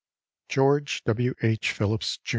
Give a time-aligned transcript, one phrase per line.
[0.49, 1.35] —George W.
[1.43, 1.71] H.
[1.73, 2.29] Phillips, Jr.